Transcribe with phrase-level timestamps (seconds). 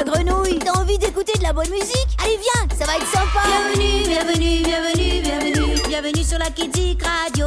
[0.00, 0.58] la grenouille.
[0.58, 2.08] T'as envie d'écouter de la bonne musique?
[2.22, 5.82] Allez viens, ça va être sympa Bienvenue, bienvenue, bienvenue, bienvenue.
[5.88, 7.46] Bienvenue sur la Kidzik Radio,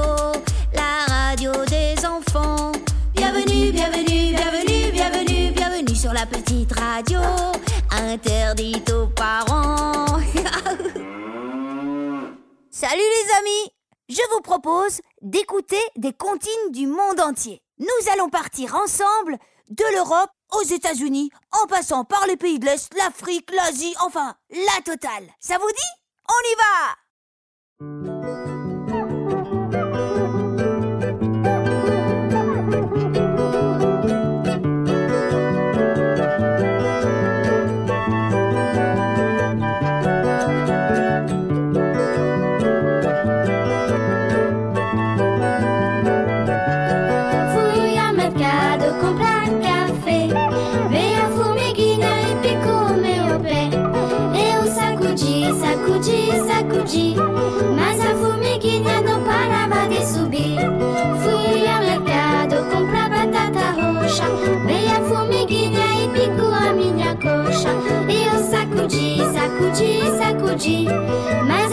[0.74, 2.72] la radio des enfants.
[3.16, 7.20] Bienvenue, bienvenue, bienvenue, bienvenue, bienvenue sur la petite radio,
[7.92, 10.06] interdite aux parents.
[12.70, 13.72] Salut les amis
[14.10, 17.62] Je vous propose d'écouter des comptines du monde entier.
[17.80, 19.38] Nous allons partir ensemble
[19.70, 24.82] de l'Europe aux États-Unis, en passant par les pays de l'Est, l'Afrique, l'Asie, enfin, la
[24.84, 25.28] totale.
[25.40, 25.94] Ça vous dit?
[26.30, 28.43] On y va
[69.84, 70.88] te sacudir,
[71.46, 71.73] mas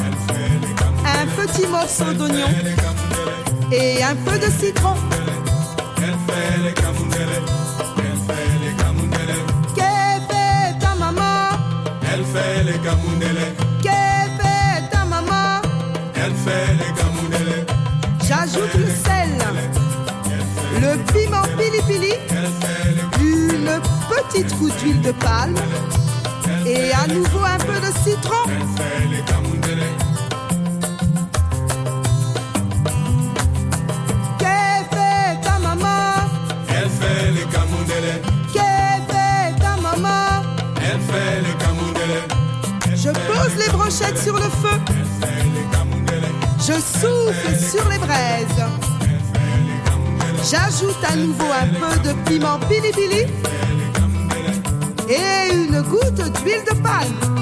[1.41, 2.47] petit morceau d'oignon
[3.71, 4.93] et un peu de citron.
[5.95, 6.01] Que
[10.27, 11.49] fait ta maman?
[12.13, 15.61] Elle fait les camoundélés, Que fait ta maman?
[16.15, 17.65] Elle fait les camoundélés,
[18.27, 19.37] J'ajoute le sel,
[20.79, 22.13] le piment pili pili,
[23.19, 23.79] une
[24.09, 25.57] petite goutte d'huile de palme
[26.65, 28.43] et à nouveau un peu de citron.
[46.59, 48.63] Je souffle sur les braises.
[50.49, 53.25] J'ajoute à nouveau un peu de piment pili pili
[55.09, 57.40] et une goutte d'huile de palme.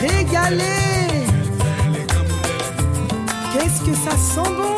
[0.00, 1.26] régaler.
[3.52, 4.73] Qu'est-ce que ça sent bon?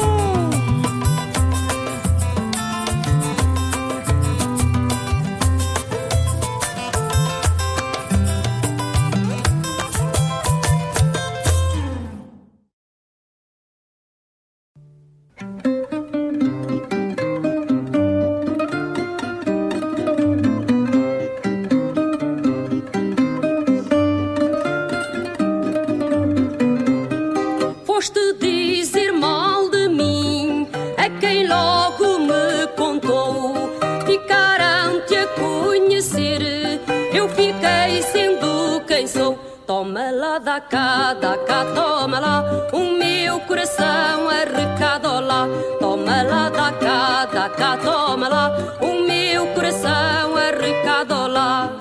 [40.60, 45.46] cá, dá cá, toma lá, o meu coração é arrecado lá,
[45.80, 51.76] toma lá, dá cá, dá cá, toma lá, o meu coração é arrecado lá.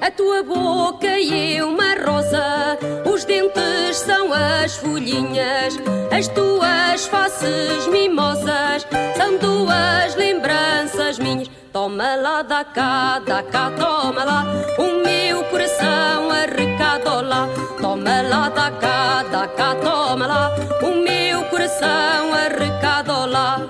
[0.00, 5.87] A tua boca e uma rosa, os dentes são as folhinhas.
[6.18, 8.84] As tuas faces mimosas
[9.16, 11.48] são duas lembranças minhas.
[11.72, 14.44] Toma lá, da cá, da cá, toma lá.
[14.78, 17.48] O meu coração arrecadou lá.
[17.80, 20.56] Toma lá, da cá, da cá, toma lá.
[20.82, 23.60] O meu coração arrecadou lá.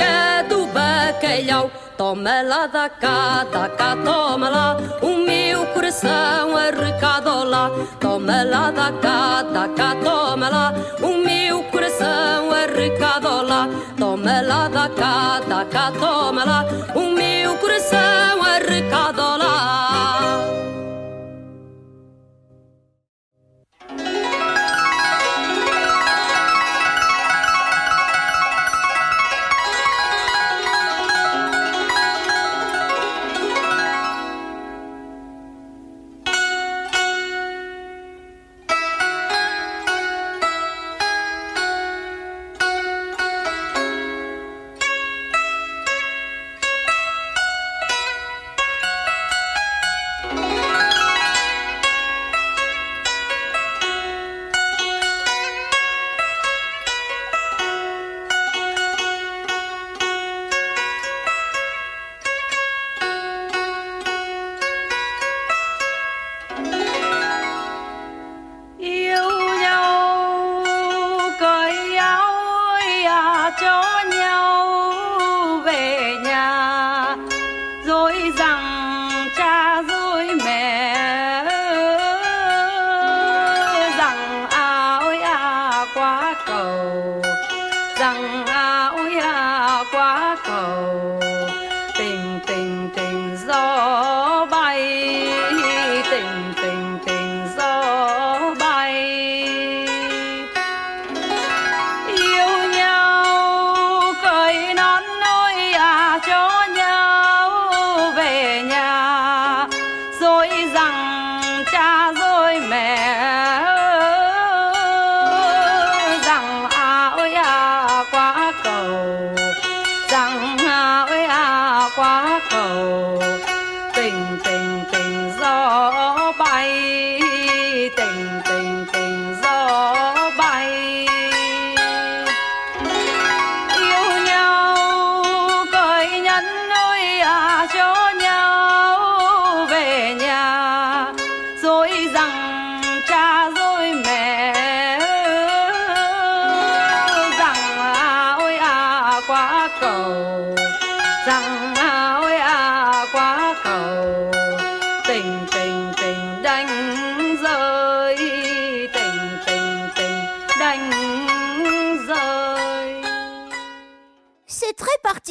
[0.00, 1.70] barriga do bacalhau.
[1.96, 7.70] Toma lá, da cá, da cá, toma lá, o meu coração arrecadou lá.
[8.00, 11.19] Toma lá, da cá, da cá, toma lá, o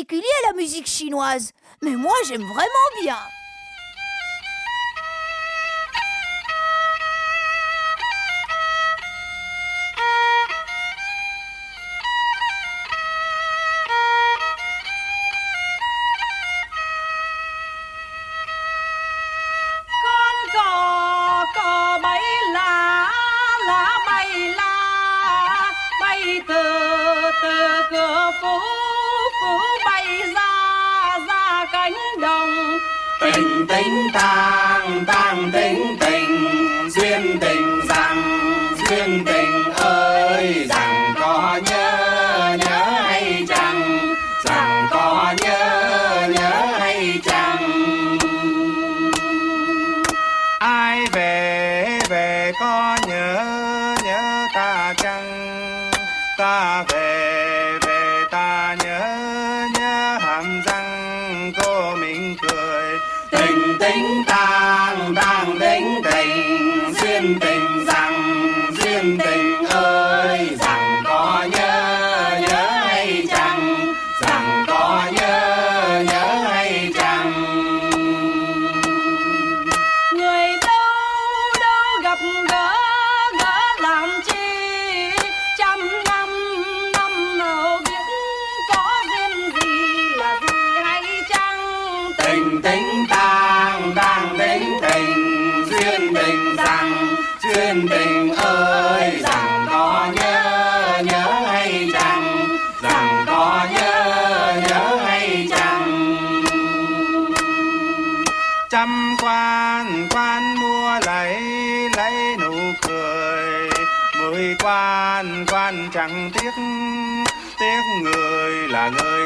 [0.10, 1.52] particulier la musique chinoise,
[1.84, 3.18] mais moi j'aime vraiment bien.
[31.90, 32.78] cánh đồng
[33.22, 36.50] tình tình tàng tàng tình tình
[36.90, 37.99] duyên tình dài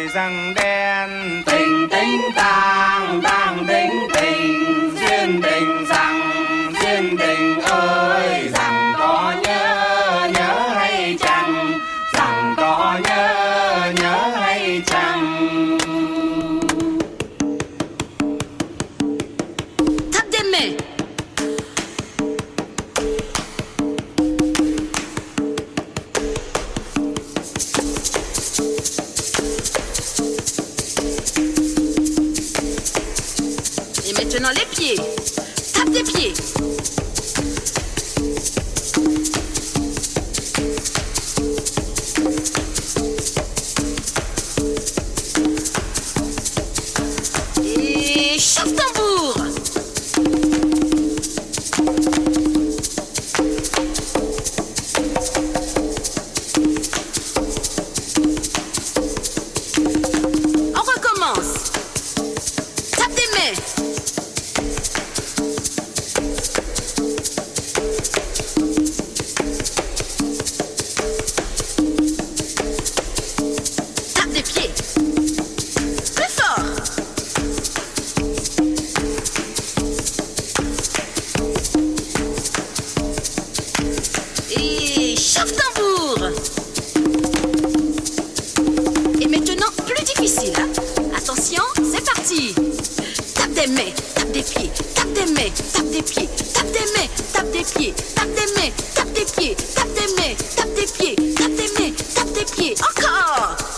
[0.07, 0.73] rằng đen
[93.53, 97.51] des mains, tape des pieds, tape des mains, tape des pieds, tape des mains, tape
[97.51, 101.55] des pieds, tape des mains, tape des pieds, tape des mains, tape des pieds, tape
[101.55, 103.73] des mains, tape des pieds, encore.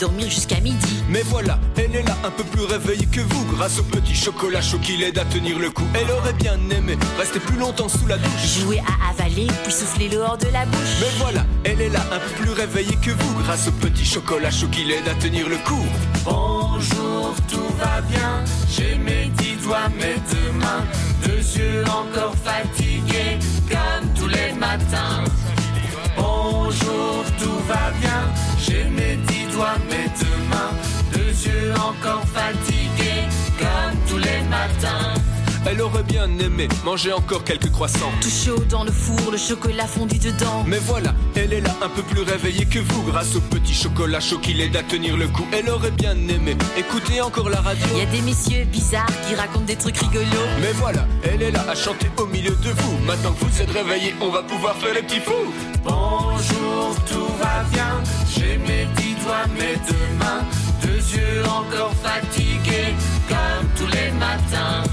[0.00, 1.02] Dormir jusqu'à midi.
[1.10, 4.62] Mais voilà, elle est là un peu plus réveillée que vous grâce au petit chocolat
[4.62, 5.84] chaud qui l'aide à tenir le coup.
[5.94, 8.58] Elle aurait bien aimé rester plus longtemps sous la douche.
[8.60, 10.96] Jouer à avaler puis souffler le hors de la bouche.
[11.00, 14.50] Mais voilà, elle est là un peu plus réveillée que vous grâce au petit chocolat
[14.50, 15.84] chaud qui l'aide à tenir le coup.
[16.24, 18.42] Bonjour, tout va bien.
[18.70, 20.84] J'ai mes dix doigts, mes deux mains,
[21.26, 22.79] deux yeux encore fatigués,
[35.90, 38.12] Elle aurait bien aimé manger encore quelques croissants.
[38.20, 40.64] Tout chaud dans le four, le chocolat fondu dedans.
[40.66, 44.20] Mais voilà, elle est là un peu plus réveillée que vous grâce au petit chocolat
[44.20, 45.46] chaud qui l'aide à tenir le coup.
[45.52, 47.86] Elle aurait bien aimé écouter encore la radio.
[47.92, 50.26] Il y a des messieurs bizarres qui racontent des trucs rigolos.
[50.60, 52.98] Mais voilà, elle est là à chanter au milieu de vous.
[53.04, 55.52] Maintenant que vous êtes réveillés, on va pouvoir faire les petits fous.
[55.82, 58.00] Bonjour, tout va bien.
[58.32, 60.44] J'ai mes dix doigts, mes deux mains,
[60.82, 62.94] deux yeux encore fatigués,
[63.28, 64.84] comme tous les matins.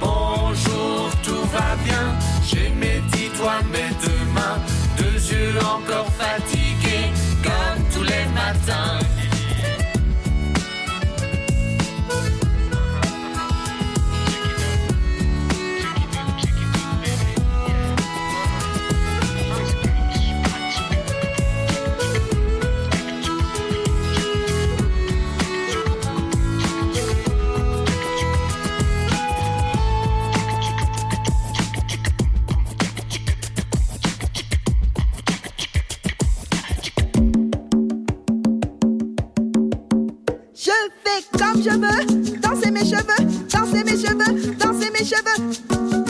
[0.00, 2.14] Bonjour, tout va bien.
[2.46, 4.60] J'ai mes dix doigts, mes deux mains,
[4.98, 7.10] deux yeux encore fatigués,
[7.42, 8.98] comme tous les matins.
[41.66, 46.05] Fais comme je veux, danser mes cheveux, danser mes cheveux, danser mes cheveux.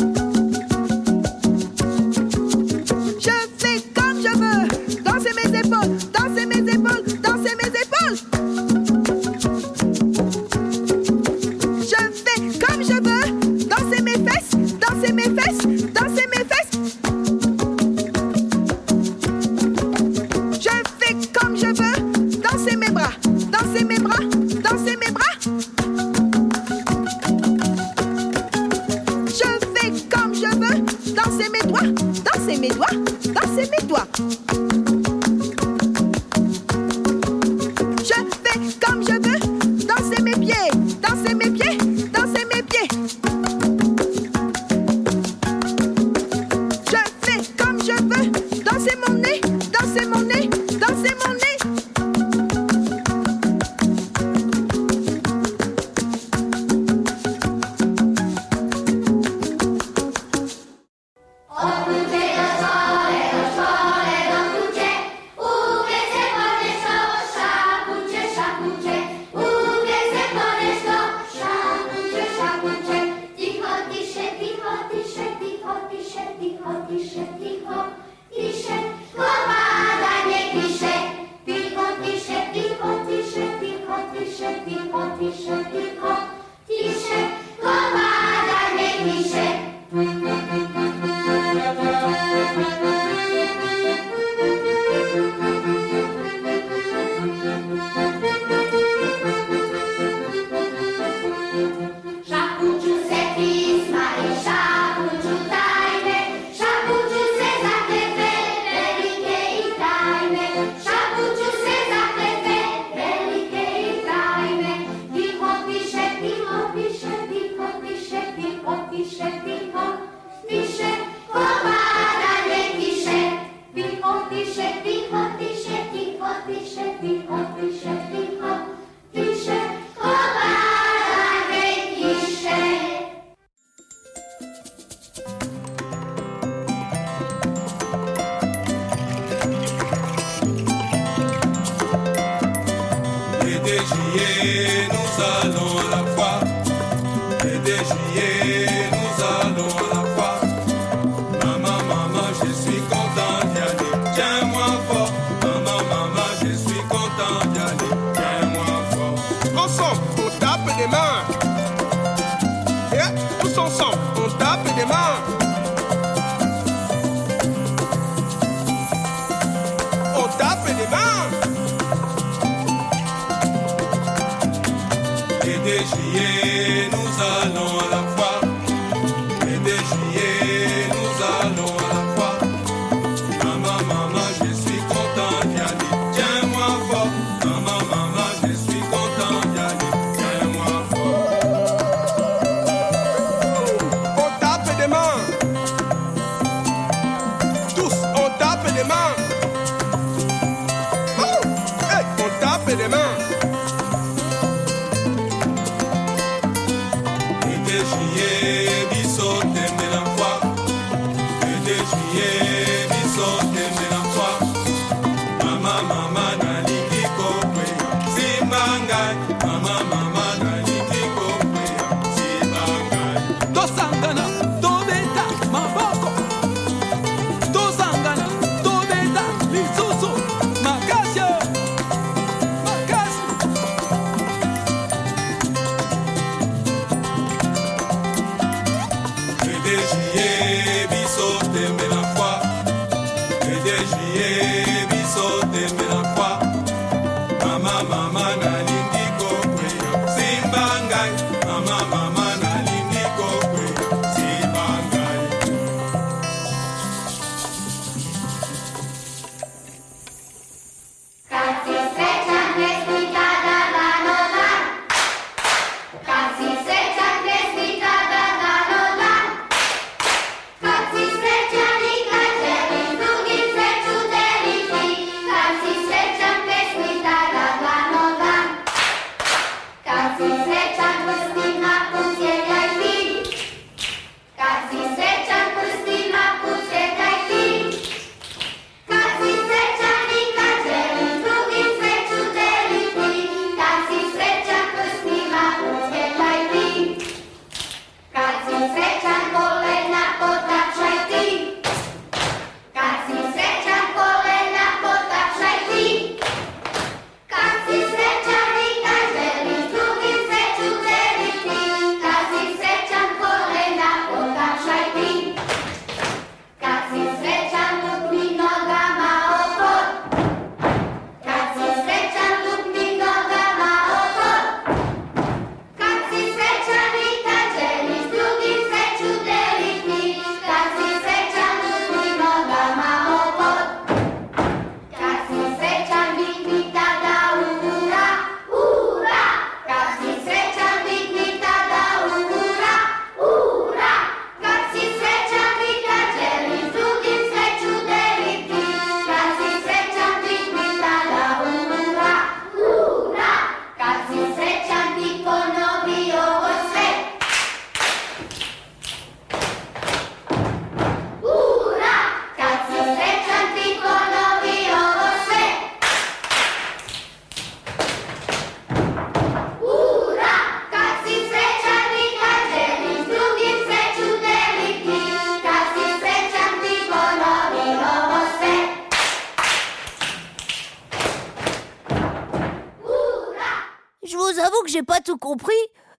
[385.16, 385.54] compris,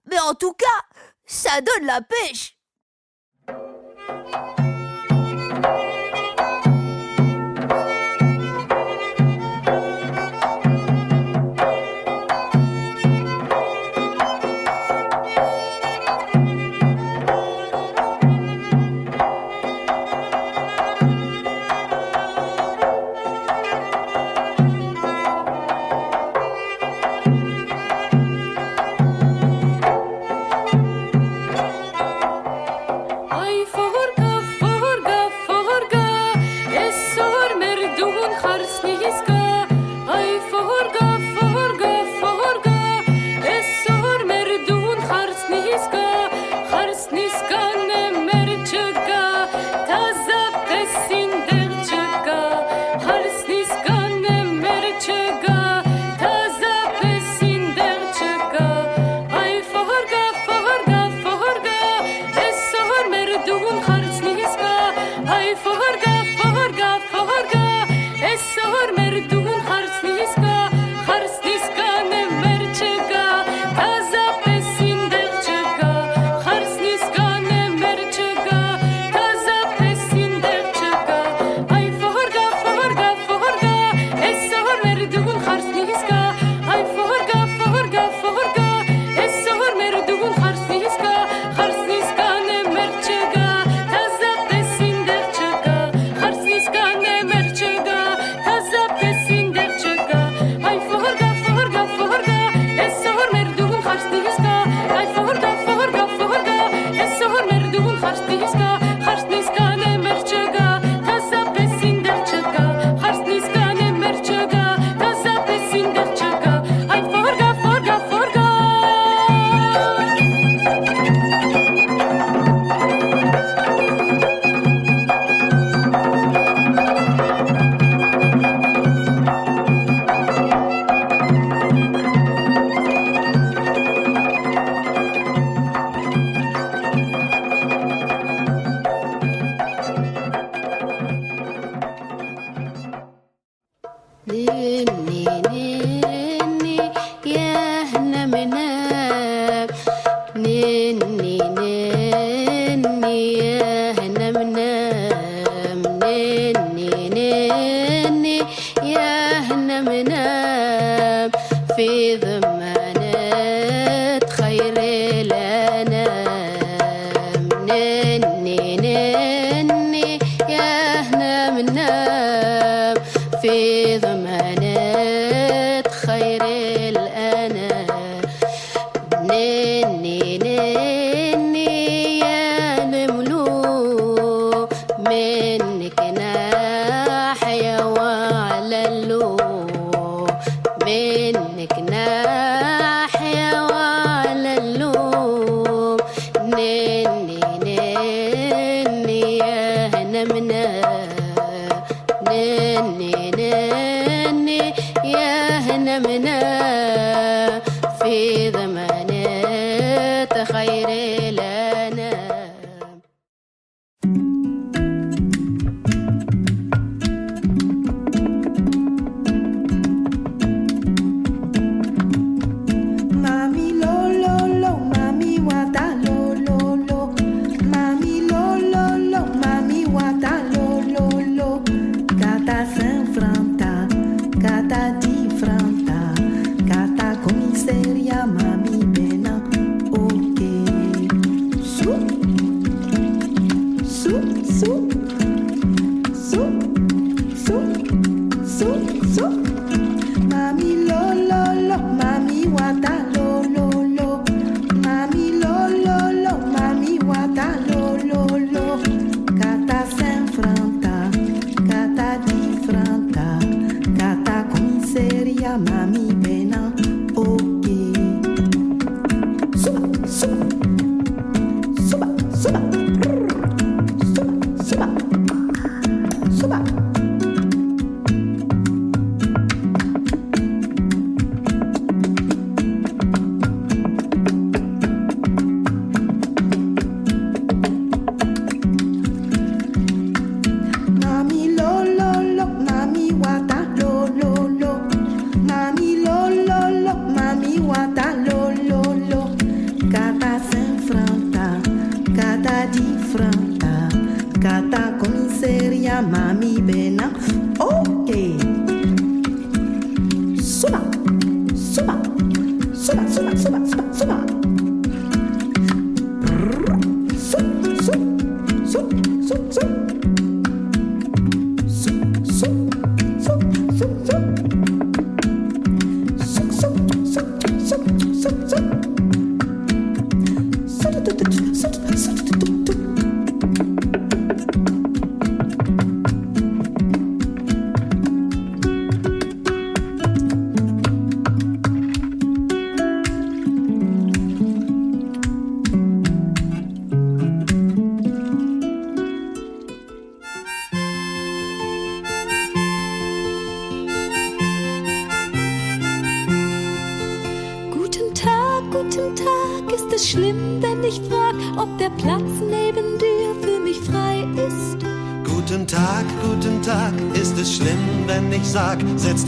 [0.06, 0.66] mais en tout cas,
[1.26, 2.57] ça donne la pêche.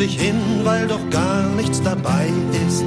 [0.00, 2.28] Dich hin, weil doch gar nichts dabei
[2.66, 2.86] ist.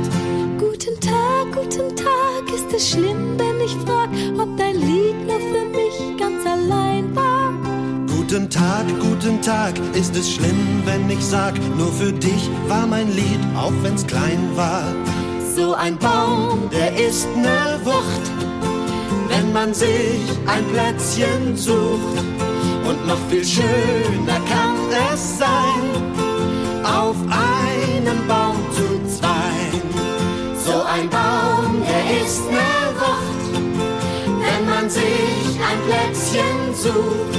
[0.57, 5.65] Guten Tag, guten Tag, ist es schlimm, wenn ich frag, ob dein Lied nur für
[5.77, 7.53] mich ganz allein war?
[8.07, 13.13] Guten Tag, guten Tag, ist es schlimm, wenn ich sag, nur für dich war mein
[13.15, 15.02] Lied, auch wenn's klein war.
[15.55, 18.25] So ein Baum, der ist ne Wucht,
[19.27, 22.23] wenn man sich ein Plätzchen sucht.
[22.87, 24.75] Und noch viel schöner kann
[25.13, 25.83] es sein
[26.83, 29.53] auf einem Baum zu zwei.
[30.65, 33.53] So ein Baum, der ist ne Wucht,
[34.25, 35.03] wenn man sich
[35.69, 37.37] ein Plätzchen sucht.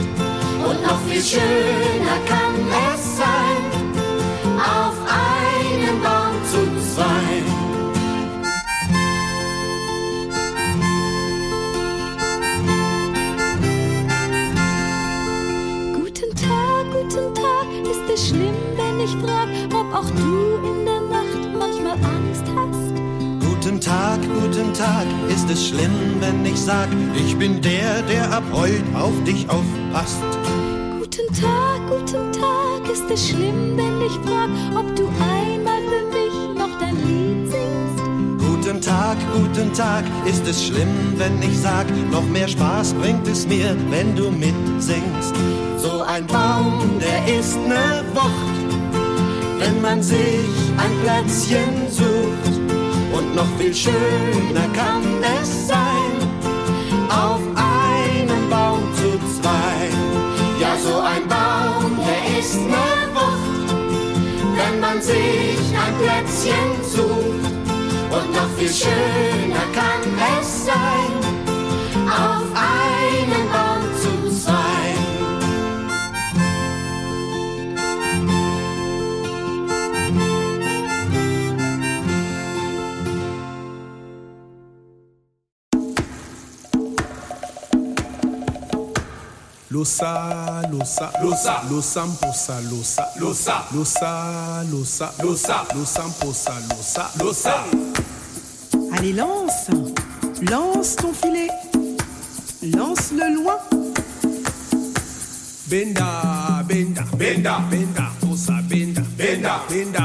[0.69, 2.55] Und noch viel schöner kann
[2.95, 3.65] es sein,
[4.61, 7.54] auf einem Baum zu zwei.
[18.45, 22.95] Schlimm, wenn ich frag, ob auch du in der Nacht manchmal Angst hast.
[23.45, 28.45] Guten Tag, guten Tag, ist es schlimm, wenn ich sag, ich bin der, der ab
[28.53, 30.23] heut auf dich aufpasst.
[30.99, 36.59] Guten Tag, guten Tag, ist es schlimm, wenn ich frag, ob du einmal für mich
[36.59, 38.45] noch dein Lied singst.
[38.47, 40.05] Guten Tag, guten Tag.
[40.27, 45.35] Ist es schlimm, wenn ich sag, noch mehr Spaß bringt es mir, wenn du mitsingst?
[45.85, 48.73] So ein Baum, der ist ne Wucht,
[49.59, 52.57] wenn man sich ein Plätzchen sucht.
[53.13, 55.03] Und noch viel schöner kann
[55.43, 56.15] es sein,
[57.11, 59.93] auf einem Baum zu zweit.
[60.59, 63.75] Ja, so ein Baum, der ist ne Wucht,
[64.57, 67.53] wenn man sich ein Plätzchen sucht.
[68.09, 70.03] Und noch viel schöner kann
[70.41, 71.13] es sein,
[72.09, 72.54] auf
[89.75, 97.65] Losa, losa, losa, losa, mposa, losa, losa, losa, losa, losa, losa, mposa, losa, losa.
[98.97, 99.67] Allez, lance.
[100.49, 101.49] Lance ton filet.
[102.63, 103.59] Lance-le loin.
[105.67, 110.05] Benda, benda, benda, benda, mposa, benda, benda, benda,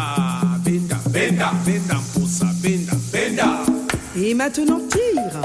[0.66, 3.60] benda, benda, benda, mposa, benda, benda.
[4.16, 5.42] Et maintenant tire.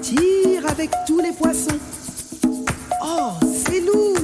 [0.00, 1.78] Tire avec tous les poissons
[3.06, 3.32] Oh,
[3.66, 4.14] c'est lourd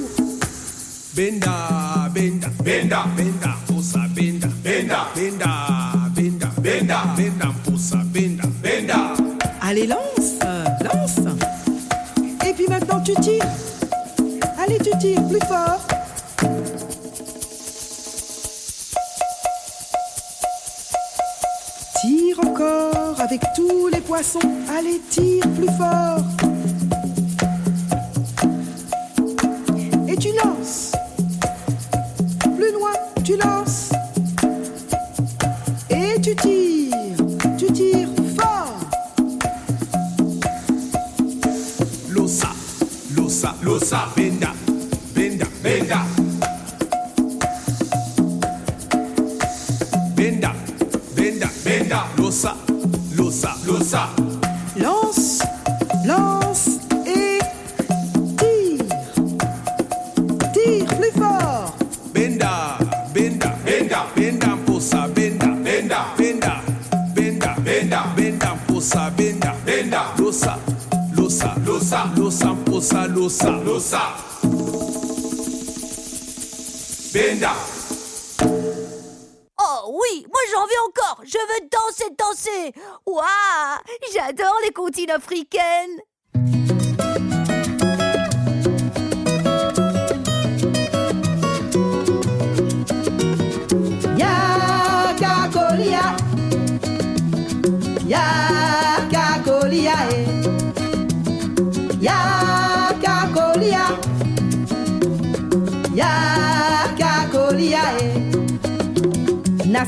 [1.15, 5.49] Benda, benda, benda, benda, mposa, benda, benda, benda,
[6.15, 9.15] benda, benda, benda, mposa, benda, benda.
[9.61, 10.39] Allez, lance
[10.83, 11.19] Lance
[12.47, 13.45] Et puis maintenant tu tires
[14.59, 15.81] Allez, tu tires plus fort
[22.01, 24.39] Tire encore avec tous les poissons.
[24.77, 26.25] Allez, tire plus fort.
[36.35, 36.70] city.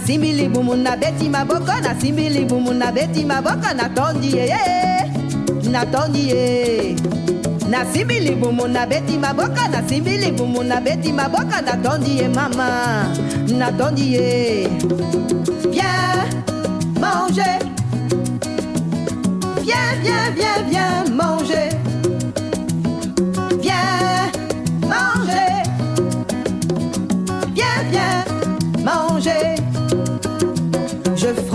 [0.03, 4.61] Nasimbili bumu na beti maboko Nasimbili bumu na beti maboko Natondi ye ye.
[5.71, 6.97] Natondi ye.
[7.71, 11.55] Nasimbili bumu na beti maboko Nasimbili bumu na beti maboko
[12.35, 13.15] mama.
[13.47, 14.69] Natondi ye.
[15.71, 16.35] Viens
[16.99, 17.61] manger.
[19.63, 21.82] Viens, viens, viens, viens manger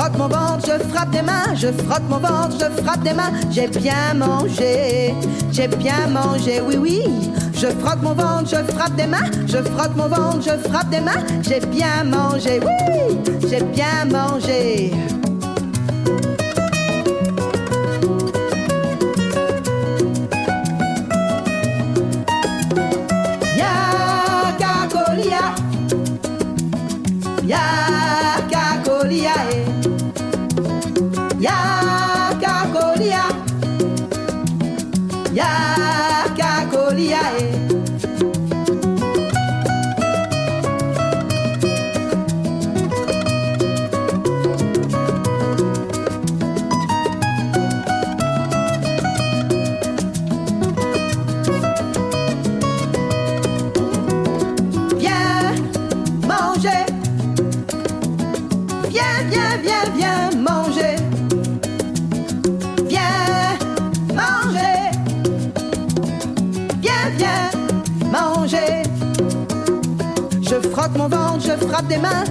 [0.07, 3.31] frotte mon ventre, je frappe des mains Je frotte mon ventre, je frappe des mains.
[3.51, 5.13] J'ai bien mangé
[5.51, 7.01] J'ai bien mangé, oui, oui.
[7.53, 10.99] Je frotte mon ventre, je frappe des mains Je frotte mon ventre, je frappe des
[10.99, 11.23] mains.
[11.41, 13.17] J'ai bien mangé, oui
[13.49, 14.91] J'ai bien mangé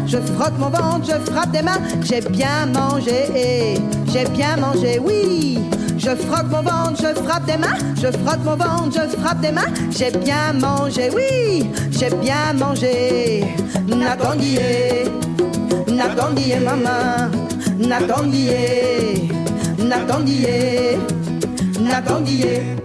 [0.07, 1.81] je frotte mon ventre, je frappe des mains.
[2.03, 3.81] J'ai bien mangé,
[4.13, 5.59] j'ai bien mangé, oui.
[5.99, 9.51] Je frotte mon ventre, je frappe des mains, je frotte mon ventre, je frappe des
[9.51, 9.73] mains.
[9.91, 13.45] J'ai bien mangé, oui, j'ai bien mangé.
[13.89, 15.11] N'attendiez,
[15.89, 17.31] n'attendiez maman,
[17.79, 19.29] n'attendiez,
[19.79, 20.99] n'attendiez,
[21.81, 22.76] n'attendiez.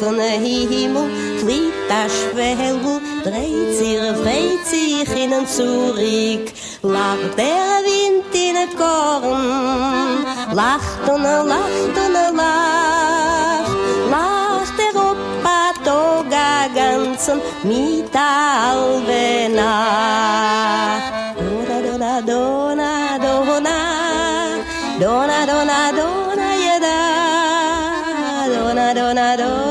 [0.00, 6.52] Von Himmel fliegt der Schwelbel, dreht sich, dreht sich innen zurück.
[6.82, 13.76] Lacht der Wind in het Korn, lacht und er lacht und er lacht.
[14.10, 21.12] Lacht der Opa Toga ganzen mit der halbe Nacht.
[21.38, 23.78] Dona, dona, dona,
[25.00, 26.96] dona, dona, dona, ja da.
[28.54, 29.63] Dona, dona, dona,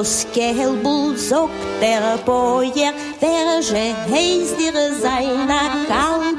[0.00, 1.50] das Gelbul sagt
[1.82, 6.38] der Boyer, wer je heißt dir seiner Kalb,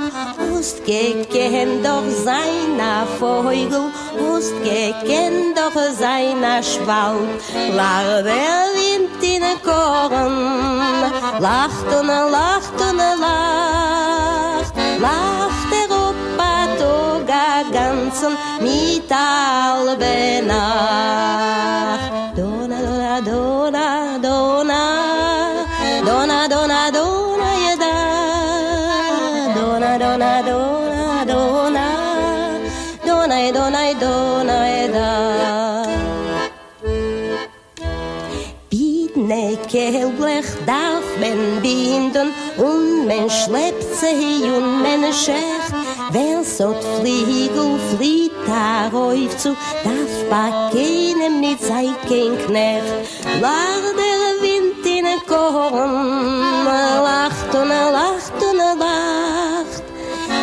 [0.52, 7.30] hast gekennt doch seiner Vogel, hast gekennt doch seiner Schwalb,
[7.78, 14.74] lar der Wind in den Korn, lacht und er lacht und er lacht,
[15.06, 19.08] lacht der Opa Toga ganzen mit
[20.48, 22.01] Nacht.
[23.20, 24.82] Dona, dona,
[26.06, 27.92] dona, dona, dona, dona.
[29.54, 31.88] Dona, dona, dona, dona,
[33.06, 35.84] dona, dona, dona, da.
[38.70, 45.91] Biedne Kehlblech darf man binden und man schleppt sie und man schecht.
[46.14, 52.86] Wer so Fliegel flieht darauf zu, darf bei keinem nicht sein kein Knecht.
[53.40, 59.84] Lar der Wind in den Korn, er lacht und er lacht und er lacht.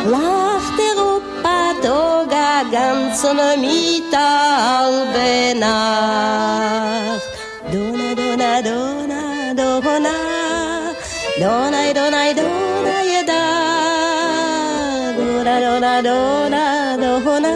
[0.06, 7.28] Lacht der Opa Toga ganz und er mit halbe Nacht.
[7.70, 10.14] Dona, dona, dona, dona,
[11.38, 13.07] dona, dona, dona,
[15.61, 17.50] ラロラロラドホラ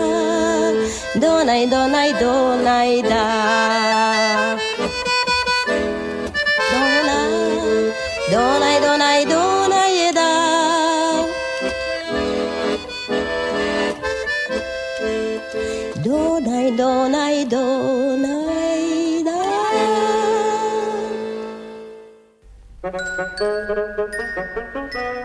[1.21, 4.63] ドナイドナイドナイダド
[7.07, 7.29] ナ
[8.33, 10.21] ドナイドナイドナイダ
[16.03, 18.29] ドナイドナイドナ
[18.75, 19.31] イダ
[22.83, 22.95] Thank
[24.95, 25.22] you.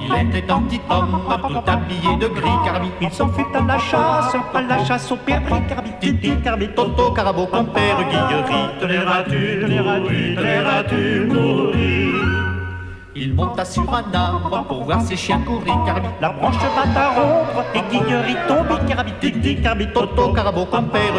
[0.00, 2.88] Il était un petit homme tout habillé de gris carbi.
[3.00, 5.90] Il s'en fut à la chasse, à la chasse au père carbi.
[6.00, 7.96] Titi carbi, toto, carabo, compère,
[8.78, 12.14] te l'airas-tu, te l'airas-tu mourir.
[13.16, 16.08] Il monta sur un arbre pour voir ses chiens courir carbi.
[16.20, 19.12] La branche va à rompre et guillerie tombe carbi.
[19.20, 21.14] Titi carbi, toto, carabo, compère,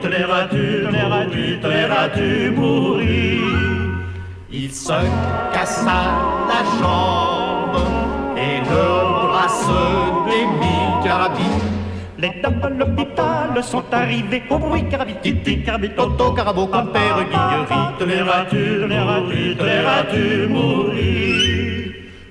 [0.00, 3.69] te l'airas-tu, te l'airas-tu mourir.
[4.52, 4.92] Il se
[5.52, 6.10] cassa
[6.48, 7.80] la jambe
[8.36, 11.46] et le bras se démit carabine.
[12.18, 15.18] Les dames de l'hôpital sont arrivées au bruit carabine.
[15.22, 17.94] Titi, carabine, toto, carabo, compère, guillerie.
[17.96, 21.59] Te l'airas-tu, te l'airas-tu, te l'airas-tu mourir.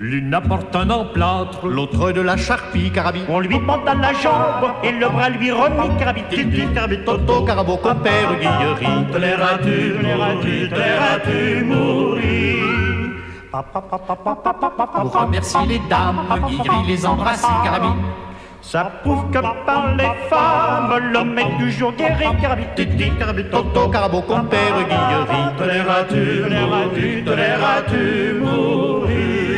[0.02, 3.26] L'une apporte un emplâtre, l'autre de la charpie carabine.
[3.28, 6.24] On lui banda la jambe et le bras lui remit carabine.
[6.30, 9.20] Titi, carabine, toto, carabo, compère, guillerie.
[9.20, 12.64] L'airas-tu, te l'airas-tu mourir.
[14.96, 18.02] Pour remercier les dames, Guillerie les embrasse, carabine.
[18.62, 22.68] Ça prouve que par les femmes, l'homme est toujours guéri, carabine.
[22.74, 25.68] Titi, carabine, toto, carabo, compère, Guillerie.
[25.68, 29.49] L'airas-tu, te l'airas-tu mourir.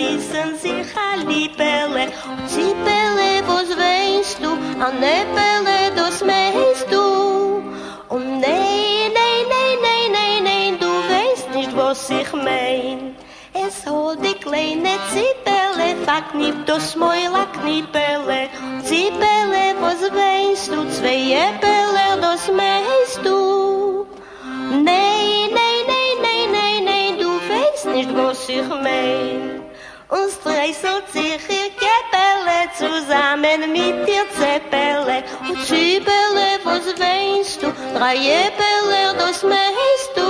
[0.00, 2.06] Verbissen sich a Lippele.
[2.26, 4.52] Und Zippele, was weinst du?
[4.82, 7.62] An Näppele, das meinst du.
[8.08, 13.14] Und nein, nein, nein, nein, nein, nein, du weißt nicht, was ich mein.
[13.52, 18.48] Es hat die kleine Zippele verknippt das Mäuler Knippele.
[18.82, 20.88] Zippele, was weinst du?
[20.88, 24.06] Zwei Äppeler, das meinst du?
[24.70, 29.59] Nein, nein, nein, nein, nein, nein, du weißt nicht, was ich mein.
[30.10, 35.22] Uns dreißelt sich ihr Käppele zusammen mit ihr Zeppele.
[35.48, 37.72] Und Zwiebele, was weinst du?
[37.96, 40.22] Drei Äppeler, das meinst du?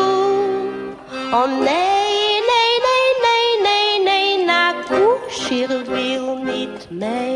[1.33, 1.65] Oh nein,
[2.51, 7.30] nein, nein, nein, nein, nein, na Kuschir will nicht mein.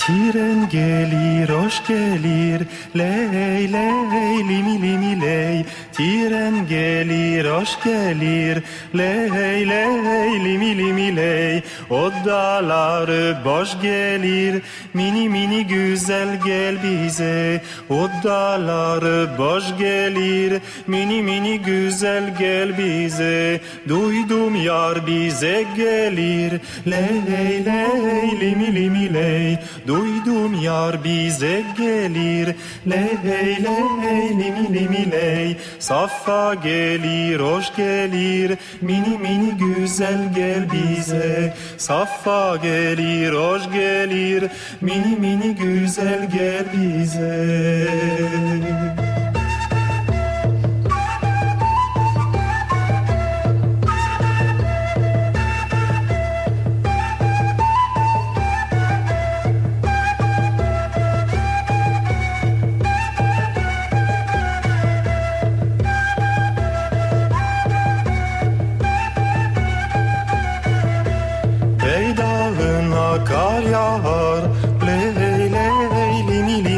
[0.00, 5.64] Tiren geli rosh gelir lei lei li mi li mi lei.
[5.92, 8.62] Tiren geli rosh gelir
[8.94, 9.28] lei
[9.72, 11.62] lei li mi li mi lei.
[11.90, 14.62] Odaları boş gelir,
[14.94, 17.62] mini mini güzel gel bize.
[17.88, 23.60] Odaları boş gelir, mini mini güzel gel bize.
[23.88, 29.58] Duydum yar bize gelir, ley ley, limi limi ley.
[29.86, 32.54] Duydum yar bize gelir
[32.90, 33.56] Ley ley
[34.38, 43.62] limi limi ley Safa gelir hoş gelir Mini mini güzel gel bize Safa gelir hoş
[43.72, 44.44] gelir
[44.80, 47.88] Mini mini güzel gel bize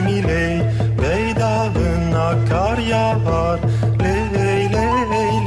[0.03, 0.63] limi limi ley
[1.03, 3.59] Beydağına kar yağar
[4.03, 4.69] Ley ley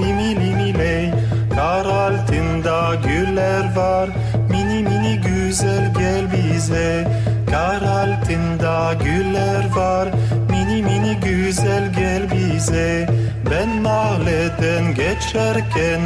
[0.03, 1.11] limi limi ley
[1.55, 4.09] Kar altında güller var.
[4.49, 7.07] Mini mini güzel gel bize.
[7.51, 10.09] Kar altında güller var.
[10.49, 13.07] Mini mini güzel gel bize.
[13.51, 16.01] Ben mahalleden geçerken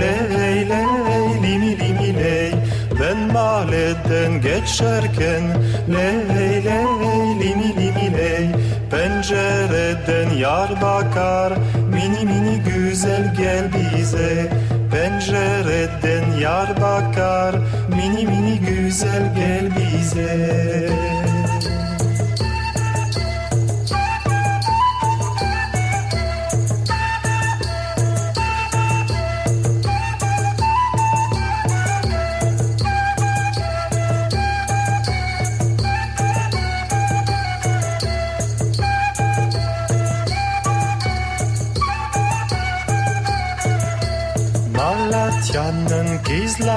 [0.00, 0.68] Ley ley
[1.42, 2.52] limi limi ley
[3.00, 5.42] Ben mahalleden geçerken
[5.88, 6.64] Ley ley
[7.40, 7.81] limi
[9.22, 11.52] Pencereden yar bakar.
[11.92, 14.52] Mini mini güzel gel bize.
[14.90, 17.54] Pencereden yar bakar.
[17.88, 21.11] Mini mini güzel gel bize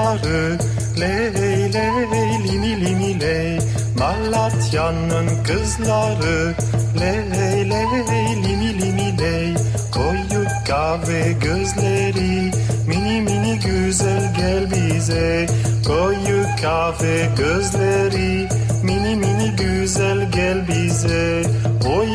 [0.06, 0.58] kızları
[1.00, 3.58] Ley ley lini lini ley
[3.98, 6.54] Malatya'nın kızları
[7.00, 9.54] Ley ley lini lini ley
[9.92, 12.50] Koyu kahve gözleri
[12.86, 15.46] Mini mini güzel gel bize.
[15.86, 18.48] Koyu kahve gözleri
[18.82, 21.42] Mini mini güzel gel bize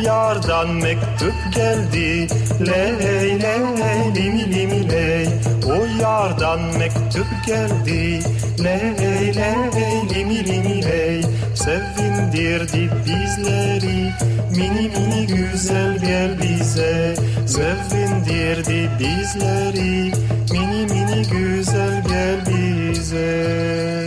[0.02, 2.26] yardan mektup geldi.
[2.66, 5.28] Ley ley limi limi ley
[5.66, 8.20] O yardan mektup geldi.
[8.64, 9.34] Ley ley
[10.14, 11.22] limi limi ley
[11.54, 14.12] Sevindirdi bizleri.
[14.56, 17.14] Mini mini güzel gel bize.
[17.46, 20.12] Sevindirdi bizleri.
[20.52, 24.01] Mini mini güzel gel bize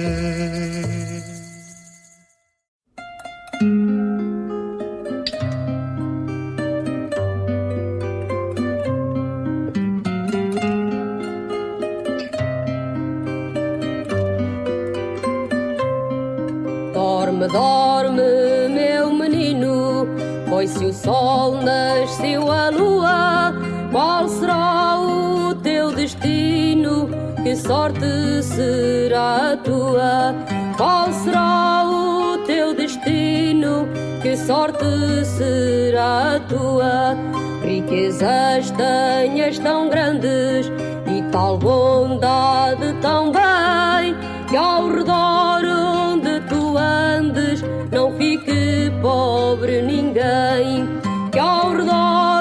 [27.56, 30.36] Que sorte será a tua?
[30.76, 33.88] Qual será o teu destino?
[34.22, 34.84] Que sorte
[35.24, 37.16] será a tua?
[37.64, 40.70] Riquezas tenhas tão grandes
[41.08, 44.14] e tal bondade tão bem
[44.49, 50.86] que ao redor onde tu andes não fique pobre ninguém
[51.32, 52.35] que ao redor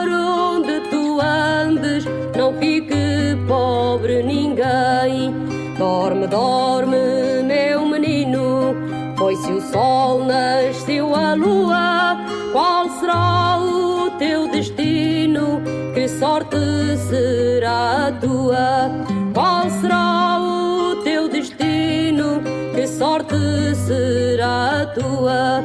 [6.35, 8.75] dorme, meu menino.
[9.17, 12.17] Pois se o sol nasceu a lua,
[12.53, 15.63] qual será o teu destino?
[15.95, 16.57] Que sorte
[17.09, 18.91] será a tua?
[19.33, 22.43] Qual será o teu destino?
[22.75, 23.37] Que sorte
[23.87, 25.63] será a tua?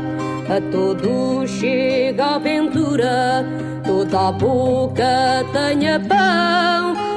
[0.56, 3.46] A todos chega a aventura,
[3.86, 7.09] toda a boca tenha pão,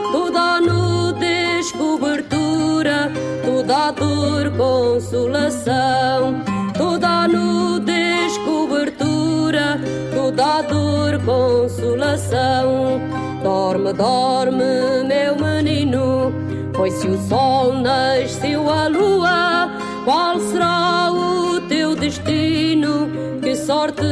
[2.82, 3.12] cobertura,
[3.44, 6.42] toda a dor consolação,
[6.76, 9.80] toda a nudez cobertura,
[10.14, 13.00] toda a dor consolação.
[13.42, 16.32] Dorme, dorme, meu menino,
[16.74, 19.70] pois se o sol nasceu a lua,
[20.04, 23.08] qual será o teu destino?
[23.42, 24.02] Que sorte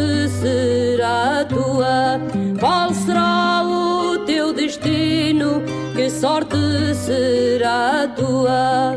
[0.40, 2.20] será a tua?
[2.58, 3.79] Qual será o?
[6.00, 6.56] Que sorte
[6.94, 8.96] será a tua?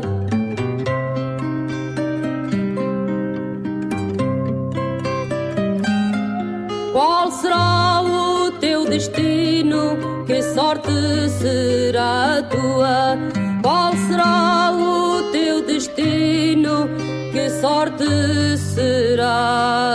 [6.94, 9.98] Qual será o teu destino?
[10.26, 13.18] Que sorte será a tua?
[13.62, 16.88] Qual será o teu destino?
[17.32, 19.93] Que sorte será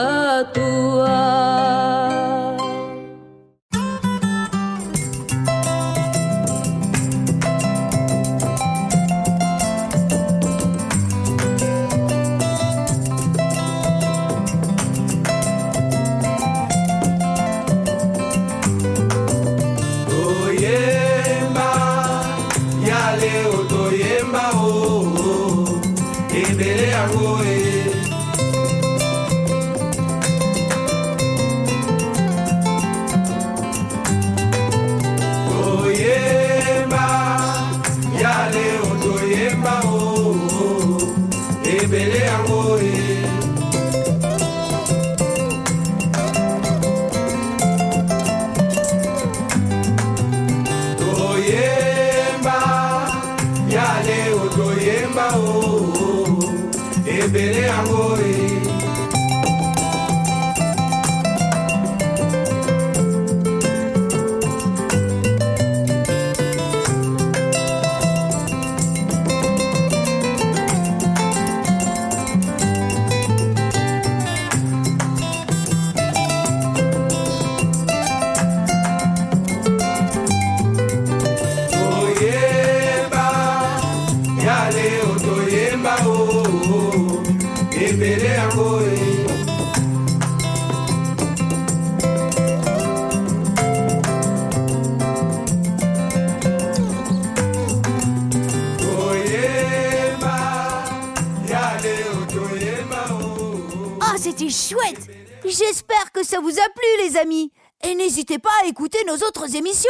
[104.70, 105.09] chouette
[105.45, 107.51] J'espère que ça vous a plu, les amis.
[107.84, 109.89] Et n'hésitez pas à écouter nos autres émissions.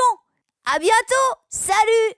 [0.73, 2.15] À bientôt Salut